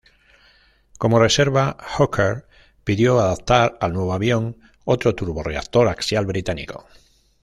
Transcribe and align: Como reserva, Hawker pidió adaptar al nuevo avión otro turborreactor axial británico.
Como 0.97 1.19
reserva, 1.19 1.77
Hawker 1.79 2.47
pidió 2.83 3.19
adaptar 3.19 3.77
al 3.79 3.93
nuevo 3.93 4.13
avión 4.13 4.57
otro 4.83 5.13
turborreactor 5.13 5.87
axial 5.89 6.25
británico. 6.25 6.87